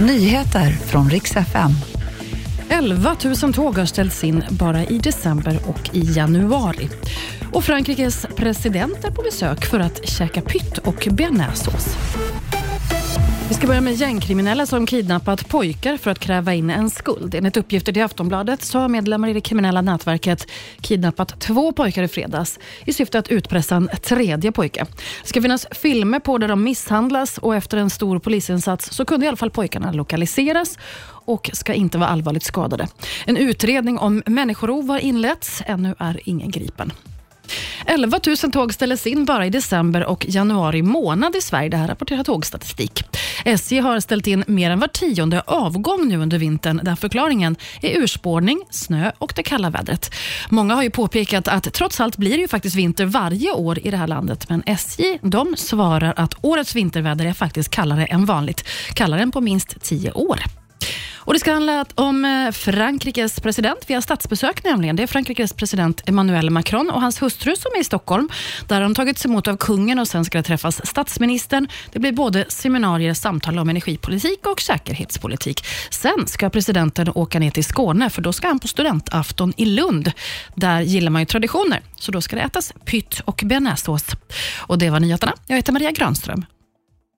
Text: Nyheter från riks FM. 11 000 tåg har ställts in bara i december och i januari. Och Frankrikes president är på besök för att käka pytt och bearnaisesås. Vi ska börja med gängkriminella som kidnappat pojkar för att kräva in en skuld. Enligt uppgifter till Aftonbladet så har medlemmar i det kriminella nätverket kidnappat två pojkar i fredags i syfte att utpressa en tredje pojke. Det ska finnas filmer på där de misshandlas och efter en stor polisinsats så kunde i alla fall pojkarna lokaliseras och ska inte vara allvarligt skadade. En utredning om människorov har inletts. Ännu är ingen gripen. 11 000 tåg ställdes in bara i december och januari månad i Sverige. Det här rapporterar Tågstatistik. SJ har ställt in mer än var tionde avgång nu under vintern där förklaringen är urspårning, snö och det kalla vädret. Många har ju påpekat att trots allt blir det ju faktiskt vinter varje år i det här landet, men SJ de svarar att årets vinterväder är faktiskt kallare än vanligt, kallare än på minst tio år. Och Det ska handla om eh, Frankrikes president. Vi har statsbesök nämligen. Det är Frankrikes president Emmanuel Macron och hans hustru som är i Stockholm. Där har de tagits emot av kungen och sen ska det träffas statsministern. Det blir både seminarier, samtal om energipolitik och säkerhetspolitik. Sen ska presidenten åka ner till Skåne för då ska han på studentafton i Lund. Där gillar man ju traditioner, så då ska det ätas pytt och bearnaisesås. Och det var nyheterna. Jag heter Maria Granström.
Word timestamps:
Nyheter 0.00 0.70
från 0.70 1.10
riks 1.10 1.36
FM. 1.36 1.70
11 2.68 3.16
000 3.42 3.54
tåg 3.54 3.78
har 3.78 3.86
ställts 3.86 4.24
in 4.24 4.44
bara 4.50 4.84
i 4.84 4.98
december 4.98 5.58
och 5.66 5.90
i 5.92 6.00
januari. 6.00 6.88
Och 7.52 7.64
Frankrikes 7.64 8.26
president 8.36 9.04
är 9.04 9.10
på 9.10 9.22
besök 9.22 9.64
för 9.64 9.80
att 9.80 10.08
käka 10.08 10.40
pytt 10.40 10.78
och 10.78 11.08
bearnaisesås. 11.10 11.96
Vi 13.48 13.54
ska 13.54 13.66
börja 13.66 13.80
med 13.80 13.94
gängkriminella 13.94 14.66
som 14.66 14.86
kidnappat 14.86 15.48
pojkar 15.48 15.96
för 15.96 16.10
att 16.10 16.18
kräva 16.18 16.54
in 16.54 16.70
en 16.70 16.90
skuld. 16.90 17.34
Enligt 17.34 17.56
uppgifter 17.56 17.92
till 17.92 18.02
Aftonbladet 18.02 18.62
så 18.62 18.78
har 18.78 18.88
medlemmar 18.88 19.28
i 19.28 19.32
det 19.32 19.40
kriminella 19.40 19.82
nätverket 19.82 20.50
kidnappat 20.80 21.40
två 21.40 21.72
pojkar 21.72 22.02
i 22.02 22.08
fredags 22.08 22.58
i 22.84 22.92
syfte 22.92 23.18
att 23.18 23.28
utpressa 23.28 23.76
en 23.76 23.88
tredje 24.02 24.52
pojke. 24.52 24.86
Det 25.22 25.28
ska 25.28 25.42
finnas 25.42 25.66
filmer 25.70 26.20
på 26.20 26.38
där 26.38 26.48
de 26.48 26.64
misshandlas 26.64 27.38
och 27.38 27.56
efter 27.56 27.78
en 27.78 27.90
stor 27.90 28.18
polisinsats 28.18 28.90
så 28.90 29.04
kunde 29.04 29.26
i 29.26 29.28
alla 29.28 29.36
fall 29.36 29.50
pojkarna 29.50 29.92
lokaliseras 29.92 30.78
och 31.08 31.50
ska 31.52 31.74
inte 31.74 31.98
vara 31.98 32.08
allvarligt 32.08 32.44
skadade. 32.44 32.88
En 33.26 33.36
utredning 33.36 33.98
om 33.98 34.22
människorov 34.26 34.88
har 34.88 34.98
inletts. 34.98 35.62
Ännu 35.66 35.94
är 35.98 36.20
ingen 36.24 36.50
gripen. 36.50 36.92
11 37.88 38.20
000 38.26 38.52
tåg 38.52 38.74
ställdes 38.74 39.06
in 39.06 39.24
bara 39.24 39.46
i 39.46 39.50
december 39.50 40.04
och 40.04 40.26
januari 40.28 40.82
månad 40.82 41.36
i 41.36 41.40
Sverige. 41.40 41.68
Det 41.68 41.76
här 41.76 41.88
rapporterar 41.88 42.24
Tågstatistik. 42.24 43.02
SJ 43.44 43.78
har 43.78 44.00
ställt 44.00 44.26
in 44.26 44.44
mer 44.46 44.70
än 44.70 44.80
var 44.80 44.88
tionde 44.88 45.40
avgång 45.40 46.08
nu 46.08 46.16
under 46.16 46.38
vintern 46.38 46.80
där 46.82 46.96
förklaringen 46.96 47.56
är 47.82 47.98
urspårning, 47.98 48.62
snö 48.70 49.12
och 49.18 49.32
det 49.36 49.42
kalla 49.42 49.70
vädret. 49.70 50.14
Många 50.48 50.74
har 50.74 50.82
ju 50.82 50.90
påpekat 50.90 51.48
att 51.48 51.72
trots 51.72 52.00
allt 52.00 52.16
blir 52.16 52.30
det 52.30 52.40
ju 52.40 52.48
faktiskt 52.48 52.76
vinter 52.76 53.04
varje 53.04 53.52
år 53.52 53.78
i 53.78 53.90
det 53.90 53.96
här 53.96 54.06
landet, 54.06 54.48
men 54.48 54.62
SJ 54.66 55.18
de 55.22 55.56
svarar 55.56 56.14
att 56.16 56.34
årets 56.40 56.74
vinterväder 56.74 57.24
är 57.24 57.32
faktiskt 57.32 57.70
kallare 57.70 58.06
än 58.06 58.24
vanligt, 58.24 58.64
kallare 58.94 59.22
än 59.22 59.30
på 59.30 59.40
minst 59.40 59.82
tio 59.82 60.12
år. 60.12 60.57
Och 61.28 61.34
Det 61.34 61.40
ska 61.40 61.52
handla 61.52 61.84
om 61.94 62.24
eh, 62.24 62.50
Frankrikes 62.52 63.40
president. 63.40 63.78
Vi 63.86 63.94
har 63.94 64.00
statsbesök 64.00 64.64
nämligen. 64.64 64.96
Det 64.96 65.02
är 65.02 65.06
Frankrikes 65.06 65.52
president 65.52 66.08
Emmanuel 66.08 66.50
Macron 66.50 66.90
och 66.90 67.00
hans 67.00 67.22
hustru 67.22 67.56
som 67.56 67.70
är 67.76 67.80
i 67.80 67.84
Stockholm. 67.84 68.28
Där 68.66 68.76
har 68.76 68.82
de 68.82 68.94
tagits 68.94 69.24
emot 69.24 69.48
av 69.48 69.56
kungen 69.56 69.98
och 69.98 70.08
sen 70.08 70.24
ska 70.24 70.38
det 70.38 70.44
träffas 70.44 70.86
statsministern. 70.86 71.68
Det 71.92 71.98
blir 71.98 72.12
både 72.12 72.44
seminarier, 72.48 73.14
samtal 73.14 73.58
om 73.58 73.68
energipolitik 73.68 74.46
och 74.46 74.60
säkerhetspolitik. 74.60 75.64
Sen 75.90 76.26
ska 76.26 76.50
presidenten 76.50 77.08
åka 77.14 77.38
ner 77.38 77.50
till 77.50 77.64
Skåne 77.64 78.10
för 78.10 78.22
då 78.22 78.32
ska 78.32 78.48
han 78.48 78.58
på 78.58 78.68
studentafton 78.68 79.52
i 79.56 79.64
Lund. 79.64 80.12
Där 80.54 80.80
gillar 80.80 81.10
man 81.10 81.22
ju 81.22 81.26
traditioner, 81.26 81.80
så 81.96 82.12
då 82.12 82.20
ska 82.20 82.36
det 82.36 82.42
ätas 82.42 82.72
pytt 82.84 83.20
och 83.24 83.42
bearnaisesås. 83.46 84.04
Och 84.58 84.78
det 84.78 84.90
var 84.90 85.00
nyheterna. 85.00 85.32
Jag 85.46 85.56
heter 85.56 85.72
Maria 85.72 85.90
Granström. 85.90 86.44